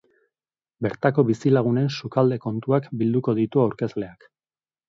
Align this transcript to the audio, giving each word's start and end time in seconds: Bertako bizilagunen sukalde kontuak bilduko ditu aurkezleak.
Bertako 0.85 1.25
bizilagunen 1.27 1.91
sukalde 1.97 2.39
kontuak 2.49 2.91
bilduko 3.03 3.39
ditu 3.41 3.65
aurkezleak. 3.67 4.31